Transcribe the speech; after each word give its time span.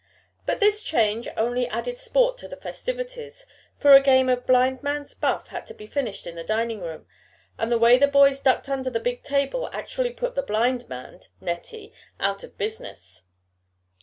But 0.47 0.59
this 0.59 0.81
change 0.81 1.27
only 1.37 1.67
added 1.67 1.95
sport 1.95 2.35
to 2.39 2.47
the 2.47 2.55
festivities, 2.55 3.45
for 3.77 3.93
a 3.93 4.01
game 4.01 4.29
of 4.29 4.47
blindman's 4.47 5.13
buff 5.13 5.49
had 5.49 5.67
to 5.67 5.75
be 5.75 5.85
finished 5.85 6.25
in 6.25 6.33
the 6.33 6.43
dining 6.43 6.81
room, 6.81 7.05
and 7.59 7.71
the 7.71 7.77
way 7.77 7.99
the 7.99 8.07
boys 8.07 8.39
ducked 8.39 8.67
under 8.67 8.89
the 8.89 8.99
big 8.99 9.21
table 9.21 9.69
actually 9.71 10.09
put 10.09 10.33
the 10.33 10.41
"blind 10.41 10.89
man" 10.89 11.19
(Nettie) 11.39 11.93
out 12.19 12.43
of 12.43 12.57
business. 12.57 13.21